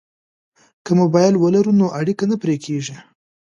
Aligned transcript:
که 0.85 0.91
موبایل 1.01 1.33
ولرو 1.37 1.73
نو 1.81 1.85
اړیکه 1.99 2.25
نه 2.31 2.35
پرې 2.41 2.55
کیږي. 2.65 2.95